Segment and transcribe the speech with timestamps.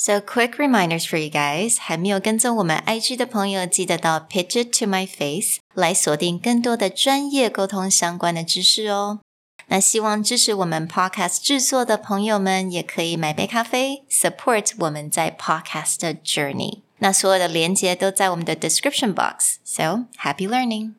[0.00, 9.19] So quick reminders for you guys，还没有跟踪我们 IG 的朋友，记得到 Pitch It to My Face 来锁定更多的专业沟通相关的知识哦。
[9.67, 16.79] 那希望支持我们 Podcast 制作的朋友们，也可以买杯咖啡，support 我们在 Podcast 的 journey。
[16.97, 20.95] 那所有的连接都在我们的 description box。So happy learning！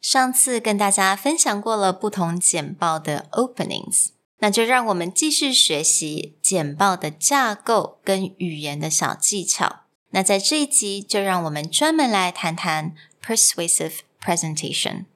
[0.00, 4.08] 上次跟大家分享过了不同简报的 openings。
[4.40, 9.80] 那就让我们继续学习简报的架构跟语言的小技巧。
[10.10, 15.06] 那在这一集，就让我们专门来谈谈 persuasive presentation。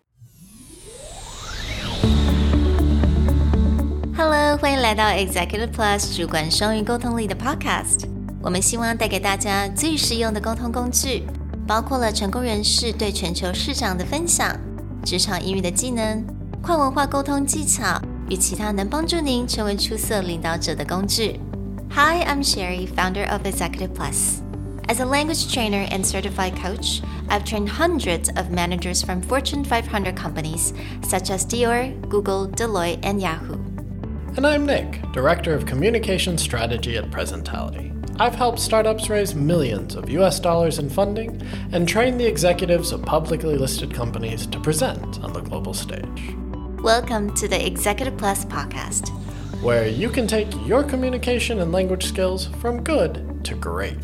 [4.16, 8.08] Hello，欢迎来到 Executive Plus 主管双语沟通力的 Podcast。
[8.42, 11.22] 我们希望带给大家最实用的沟通工具，
[11.64, 14.58] 包括了成功人士对全球市场的分享、
[15.04, 16.26] 职场英语的技能、
[16.60, 18.02] 跨文化沟通技巧。
[18.29, 21.39] 与其他能帮助您成为出色领导者的工具。
[21.91, 24.41] Hi, I'm Sherry, founder of Executive Plus.
[24.87, 30.15] As a language trainer and certified coach, I've trained hundreds of managers from Fortune 500
[30.15, 33.57] companies such as Dior, Google, Deloitte, and Yahoo.
[34.37, 37.93] And I'm Nick, Director of Communication Strategy at Presentality.
[38.19, 43.01] I've helped startups raise millions of US dollars in funding and train the executives of
[43.03, 46.35] publicly listed companies to present on the global stage.
[46.82, 49.10] Welcome to the Executive Plus podcast,
[49.62, 53.96] where you can take your communication and language skills from good to great.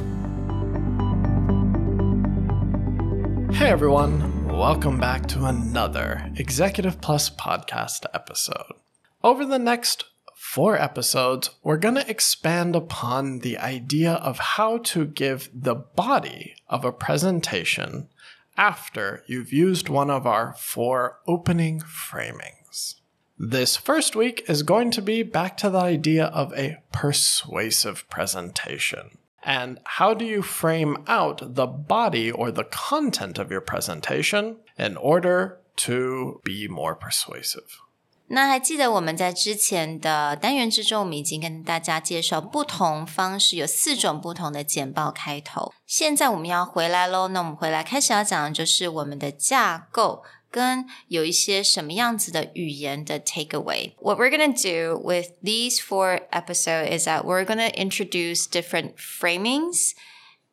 [3.52, 8.74] Hey everyone, welcome back to another Executive Plus podcast episode.
[9.24, 10.04] Over the next
[10.36, 16.54] four episodes, we're going to expand upon the idea of how to give the body
[16.68, 18.08] of a presentation
[18.56, 22.52] after you've used one of our four opening framing
[23.37, 29.17] This first week is going to be back to the idea of a persuasive presentation.
[29.43, 34.95] And how do you frame out the body or the content of your presentation in
[34.95, 37.65] order to be more persuasive?
[38.27, 45.73] 那还记得我们在之前的单元之中，我们已经跟大家介绍不同方式，有四种不同的简报开头。
[45.85, 50.23] 现在我们要回来喽，那我们回来开始要讲的就是我们的架构。
[50.57, 53.93] 跟有一些什么样子的语言的 takeaway.
[53.99, 59.93] What we're gonna do with these four episodes is that we're gonna introduce different framings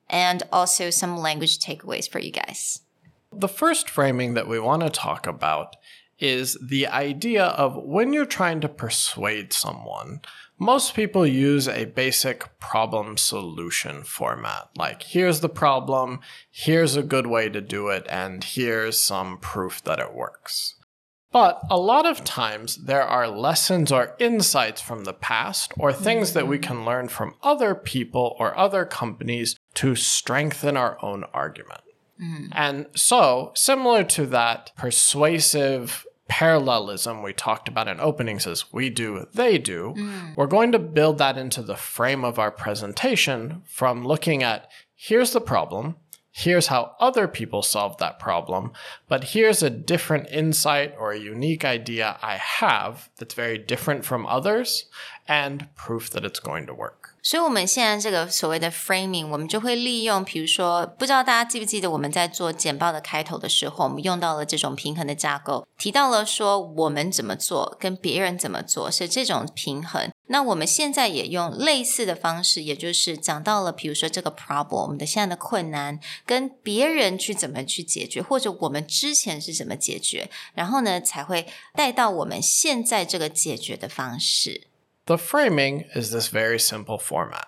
[0.08, 2.80] and also some language takeaways for you guys.
[3.30, 5.76] The first framing that we want to talk about
[6.19, 10.21] is the idea of when you're trying to persuade someone
[10.57, 14.69] most people use a basic problem solution format.
[14.77, 19.83] Like, here's the problem, here's a good way to do it, and here's some proof
[19.83, 20.75] that it works.
[21.31, 26.31] But a lot of times there are lessons or insights from the past or things
[26.31, 31.81] that we can learn from other people or other companies to strengthen our own argument.
[32.21, 32.49] Mm.
[32.53, 39.27] And so, similar to that persuasive parallelism we talked about in openings is we do,
[39.33, 39.93] they do.
[39.95, 40.35] Mm.
[40.35, 45.33] We're going to build that into the frame of our presentation from looking at here's
[45.33, 45.97] the problem,
[46.34, 48.72] here's how other people solve that problem,
[49.08, 54.26] but here's a different insight or a unique idea I have that's very different from
[54.26, 54.86] others
[55.26, 57.14] and proof that it's going to work.
[57.22, 70.10] 所以，我们现在这个所谓的 framing，我们就会利用，比如说，不知道大家记不记得，我们在做简报的开头的时候，我们用到了这种平衡的架构，提到了说我们怎么做，跟别人怎么做是这种平衡。
[70.26, 84.68] 那我们现在也用类似的方式，也就是讲到了，比如说这个 problem，我们的现在的困难，跟别人去怎么去解决，或者我们之前是怎么解决，然后呢，才会带到我们现在这个解决的方式。
[85.06, 87.46] The framing is this very simple format.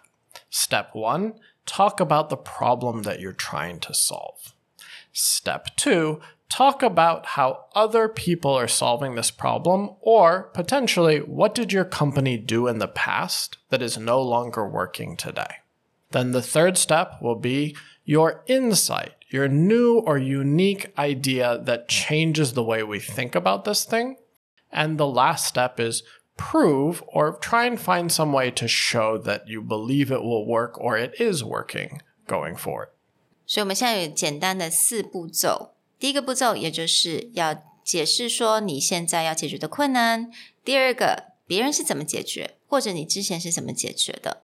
[0.50, 1.34] Step one,
[1.64, 4.52] talk about the problem that you're trying to solve.
[5.14, 11.72] Step two, talk about how other people are solving this problem, or potentially, what did
[11.72, 15.56] your company do in the past that is no longer working today?
[16.10, 17.74] Then the third step will be
[18.04, 23.84] your insight, your new or unique idea that changes the way we think about this
[23.84, 24.16] thing.
[24.70, 26.02] And the last step is
[26.36, 30.78] prove or try and find some way to show that you believe it will work
[30.78, 32.88] or it is working going forward.
[33.46, 35.72] 所以我们现在有简单的四步骤。
[35.98, 40.30] 第一个步骤，也就是要解释说你现在要解决的困难；
[40.64, 44.42] 第二个，别人是怎么解决，或者你之前是怎么解决的；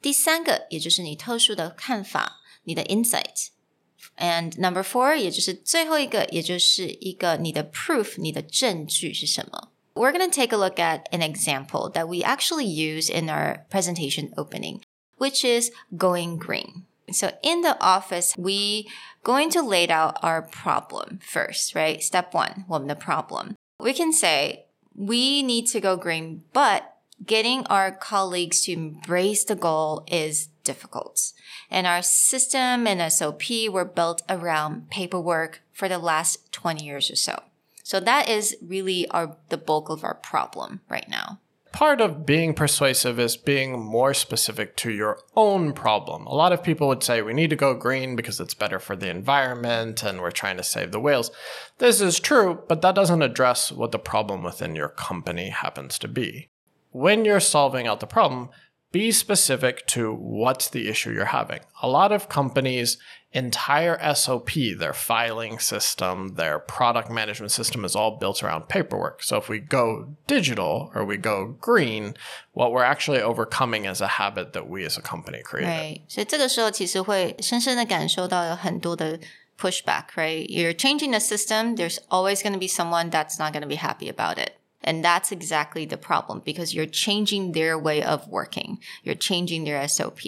[0.00, 9.72] 第三个，也就是你特殊的看法，你的 insight。And number four，也就是最后一个，也就是一个你的 proof，你的证据是什么。
[9.94, 14.32] we're going to take a look at an example that we actually use in our presentation
[14.34, 14.80] opening.
[15.18, 16.84] which is going green.
[17.13, 18.89] So in the office, we
[19.23, 22.01] going to lay out our problem first, right?
[22.01, 23.55] Step one, what the problem.
[23.79, 24.65] We can say
[24.95, 31.33] we need to go green, but getting our colleagues to embrace the goal is difficult.
[31.69, 37.15] And our system and SOP were built around paperwork for the last 20 years or
[37.15, 37.43] so.
[37.83, 41.39] So that is really our the bulk of our problem right now.
[41.71, 46.27] Part of being persuasive is being more specific to your own problem.
[46.27, 48.95] A lot of people would say we need to go green because it's better for
[48.95, 51.31] the environment and we're trying to save the whales.
[51.77, 56.07] This is true, but that doesn't address what the problem within your company happens to
[56.07, 56.49] be.
[56.91, 58.49] When you're solving out the problem,
[58.91, 61.61] be specific to what's the issue you're having.
[61.81, 62.97] A lot of companies
[63.32, 69.22] entire SOP, their filing system, their product management system is all built around paperwork.
[69.22, 72.14] So if we go digital or we go green,
[72.52, 75.68] what we're actually overcoming is a habit that we as a company created.
[75.68, 76.00] Right.
[76.08, 79.18] 所以这个时候其实会深深的感受到有很多的
[79.58, 80.46] pushback, right?
[80.48, 83.76] You're changing the system, there's always going to be someone that's not going to be
[83.76, 84.52] happy about it.
[84.82, 88.78] And that's exactly the problem because you're changing their way of working.
[89.02, 90.20] You're changing their SOP.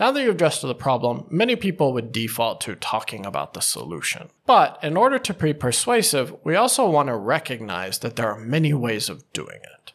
[0.00, 4.30] Now that you've addressed the problem, many people would default to talking about the solution.
[4.46, 8.72] But in order to be persuasive, we also want to recognize that there are many
[8.72, 9.92] ways of doing it,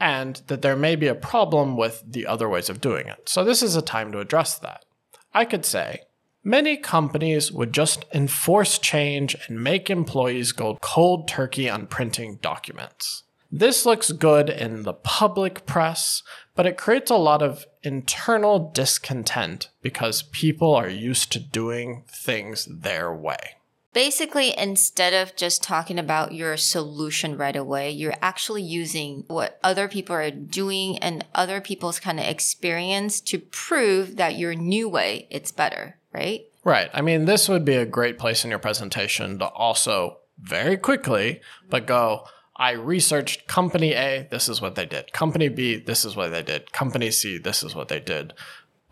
[0.00, 3.28] and that there may be a problem with the other ways of doing it.
[3.28, 4.84] So this is a time to address that.
[5.32, 6.00] I could say,
[6.46, 13.22] Many companies would just enforce change and make employees go cold turkey on printing documents.
[13.50, 16.22] This looks good in the public press,
[16.54, 22.66] but it creates a lot of internal discontent because people are used to doing things
[22.66, 23.56] their way.
[23.92, 29.86] Basically, instead of just talking about your solution right away, you're actually using what other
[29.86, 35.28] people are doing and other people's kind of experience to prove that your new way
[35.30, 36.40] it's better, right?
[36.64, 36.90] Right.
[36.92, 41.40] I mean, this would be a great place in your presentation to also very quickly,
[41.70, 45.13] but go, I researched company A, this is what they did.
[45.13, 46.71] Company B, this is what they did.
[46.71, 48.33] Company C, this is what they did.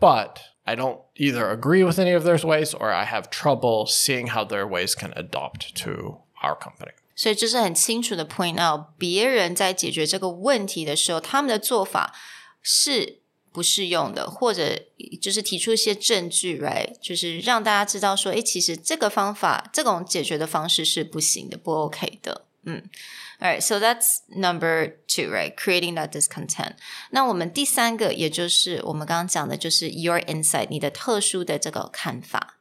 [0.00, 4.28] But I don't either agree with any of their ways or I have trouble seeing
[4.28, 6.92] how their ways can adopt to our company.
[7.14, 12.14] 所以就是很清楚的 point out，别人在解决这个问题的时候，他们的做法
[12.62, 13.18] 是
[13.50, 14.80] 不适用的，或者
[15.20, 16.92] 就是提出一些证据，right？
[17.02, 22.82] 就是让大家知道说，诶，其实这个方法，这种解决的方式是不行的，不 OK 的， 嗯。
[23.40, 25.56] all right, so that's number two, right?
[25.56, 26.76] Creating that discontent.
[27.10, 32.54] 那我们第三个，也就是我们刚刚讲的，就是 your insight，你的特殊的这个看法。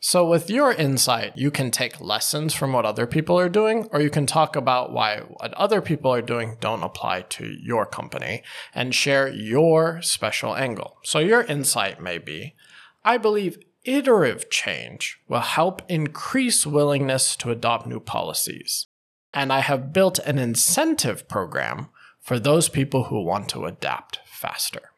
[0.00, 4.00] So, with your insight, you can take lessons from what other people are doing, or
[4.00, 8.42] you can talk about why what other people are doing don't apply to your company
[8.72, 10.98] and share your special angle.
[11.02, 12.54] So, your insight may be
[13.02, 18.86] I believe iterative change will help increase willingness to adopt new policies
[19.32, 21.86] and I have built an incentive program
[22.22, 24.90] for those people who want to adapt faster.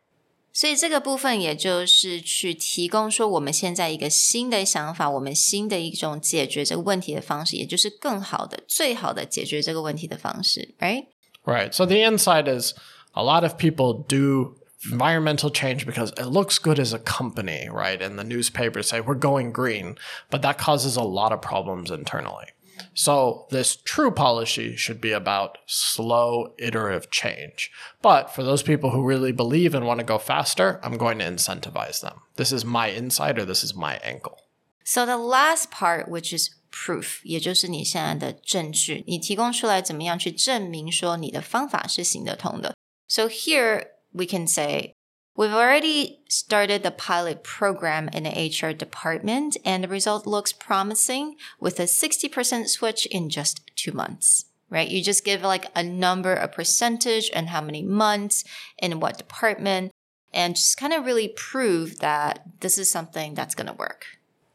[0.52, 11.06] 所以这个部分也就是去提供说，我们现在一个新的想法，我们新的一种解决这个问题的方式，也就是更好的、最好的解决这个问题的方式，right?
[11.44, 11.72] Right.
[11.72, 12.74] So the insight is
[13.12, 14.56] a lot of people do
[14.90, 18.00] environmental change because it looks good as a company, right?
[18.02, 19.96] And the newspapers say we're going green,
[20.30, 22.46] but that causes a lot of problems internally.
[22.94, 27.70] So this true policy should be about slow iterative change.
[28.02, 31.24] But for those people who really believe and want to go faster, I'm going to
[31.24, 32.20] incentivize them.
[32.36, 34.38] This is my insight or this is my angle.
[34.82, 42.74] So the last part, which is proof，也就是你现在的证据，你提供出来怎么样去证明说你的方法是行得通的。
[43.06, 44.94] So here we can say
[45.37, 51.35] We've already started the pilot program in the HR department, and the result looks promising
[51.59, 54.45] with a 60% switch in just two months.
[54.69, 54.87] Right?
[54.87, 58.43] You just give like a number, a percentage, and how many months
[58.79, 59.91] in what department,
[60.33, 64.05] and just kind of really prove that this is something that's going to work.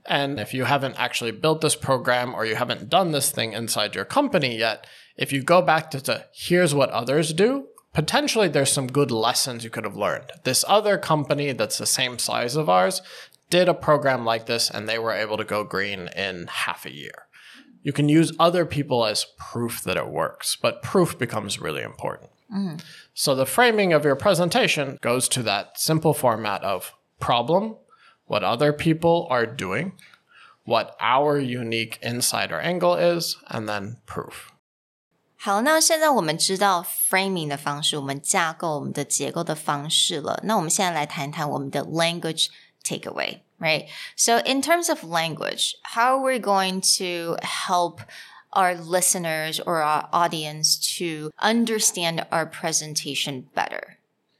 [0.06, 3.94] And if you haven't actually built this program or you haven't done this thing inside
[3.94, 8.72] your company yet, if you go back to, to here's what others do, potentially there's
[8.72, 10.30] some good lessons you could have learned.
[10.44, 13.02] This other company that's the same size of ours
[13.48, 16.94] did a program like this and they were able to go green in half a
[16.94, 17.26] year.
[17.82, 22.30] You can use other people as proof that it works, but proof becomes really important.
[22.54, 22.82] Mm.
[23.14, 27.76] So the framing of your presentation goes to that simple format of problem,
[28.26, 29.92] what other people are doing,
[30.64, 34.52] what our unique insider angle is, and then proof.
[35.39, 40.39] 好，那现在我们知道 framing 的方式，我们架构我们的结构的方式了。
[40.43, 42.47] 那我们现在来谈谈我们的 language
[42.83, 43.85] takeaway, right?
[44.15, 47.99] So in terms of language, how are we going to help
[48.51, 53.97] our listeners or our audience to understand our presentation better?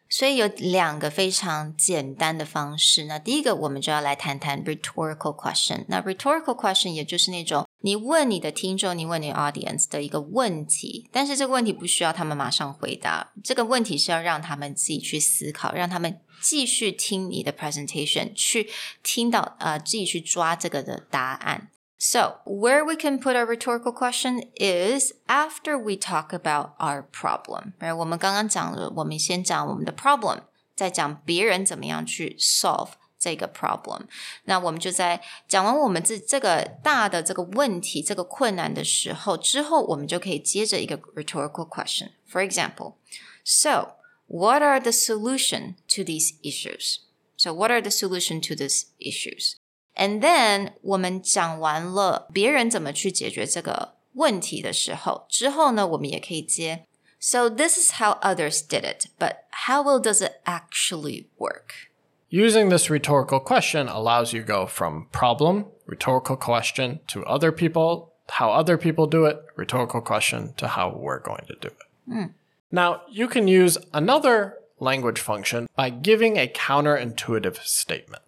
[0.07, 3.03] 所以有两个非常简单的方式。
[3.05, 5.83] 那第一个，我们就要来谈谈 rhetorical question。
[5.89, 18.69] 那 rhetorical question 也就是那种 你问你的听众，你问你 audience 的一个问题，但是这个问题不需要他们马上回答，这个问题是要让他们自己去思考，让他们继续听你的 presentation，去
[19.03, 21.69] 听到呃自己去抓这个的答案。
[21.97, 27.74] So, where we can put our rhetorical question is after we talk about our problem.
[27.79, 27.95] Right?
[27.95, 30.41] 我们刚刚讲了，我们先讲我们的 problem，
[30.75, 34.01] 再讲别人怎么样去 solve 这个 problem。
[34.43, 42.12] 那我们就在讲完我们这这个大的这个问题、这个困难的时候，之后我们就可以接着一个 rhetorical question.
[42.29, 42.95] For example,
[43.43, 43.95] so
[44.27, 46.97] what are the solution to these issues?
[47.38, 49.53] So what are the solution to these issues?
[49.95, 56.85] And then 我们讲完了别人怎么去解决这个问题的时候，之后呢，我们也可以接。
[57.19, 61.88] So this is how others did it, but how well does it actually work?
[62.32, 68.12] Using this rhetorical question allows you to go from problem, rhetorical question, to other people,
[68.28, 72.08] how other people do it, rhetorical question, to how we're going to do it.
[72.08, 72.34] Mm.
[72.70, 78.22] Now, you can use another language function by giving a counterintuitive statement.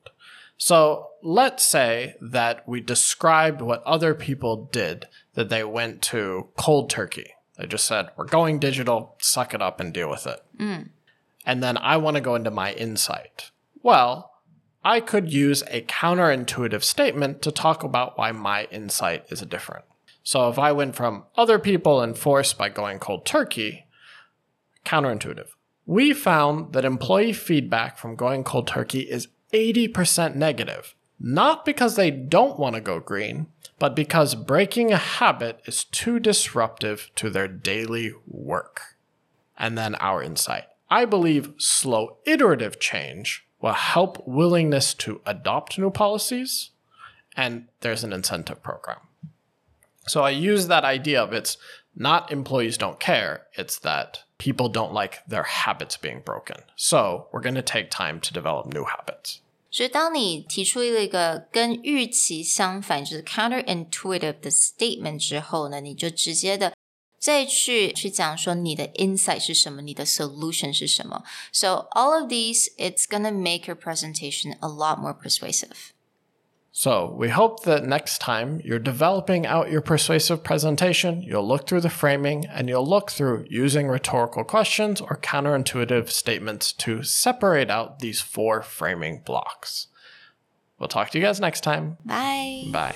[0.58, 6.90] So let's say that we described what other people did, that they went to cold
[6.90, 7.34] turkey.
[7.56, 10.40] They just said, we're going digital, suck it up and deal with it.
[10.58, 10.88] Mm.
[11.46, 13.51] And then I want to go into my insight.
[13.82, 14.32] Well,
[14.84, 19.84] I could use a counterintuitive statement to talk about why my insight is different.
[20.24, 23.86] So if I went from other people enforced by going cold turkey,
[24.84, 25.48] counterintuitive.
[25.86, 30.94] We found that employee feedback from going cold turkey is 80% negative.
[31.18, 33.46] Not because they don't want to go green,
[33.78, 38.96] but because breaking a habit is too disruptive to their daily work.
[39.56, 40.64] And then our insight.
[40.90, 46.71] I believe slow iterative change will help willingness to adopt new policies,
[47.35, 48.99] and there's an incentive program.
[50.07, 51.57] So I use that idea of it's
[51.95, 56.57] not employees don't care, it's that people don't like their habits being broken.
[56.75, 59.39] So we're going to take time to develop new habits.
[59.69, 66.73] 所以，当你提出了一个跟预期相反，就是 counterintuitive 的 statement 之后呢，你就直接的
[67.21, 71.23] 再去去讲说你的 insight 是什么，你的 solution 是什么。
[71.51, 75.93] So all of these, it's gonna make your presentation a lot more persuasive.
[76.71, 81.81] So, we hope that next time you're developing out your persuasive presentation, you'll look through
[81.81, 87.97] the framing and you'll look through using rhetorical questions or counterintuitive statements to separate out
[87.97, 89.87] these four framing blocks.
[90.77, 91.97] We'll talk to you guys next time.
[92.05, 92.65] Bye.
[92.71, 92.95] Bye.